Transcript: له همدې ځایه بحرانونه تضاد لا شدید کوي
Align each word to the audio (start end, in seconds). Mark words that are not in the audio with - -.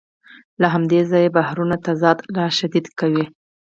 له 0.61 0.67
همدې 0.73 0.99
ځایه 1.11 1.33
بحرانونه 1.37 1.75
تضاد 1.85 2.17
لا 2.35 2.45
شدید 2.57 2.85
کوي 2.99 3.25